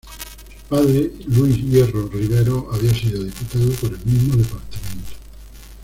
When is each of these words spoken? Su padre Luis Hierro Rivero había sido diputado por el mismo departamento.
Su 0.47 0.67
padre 0.67 1.11
Luis 1.27 1.57
Hierro 1.63 2.07
Rivero 2.07 2.69
había 2.73 2.91
sido 2.91 3.23
diputado 3.23 3.69
por 3.73 3.91
el 3.93 4.03
mismo 4.03 4.35
departamento. 4.35 5.11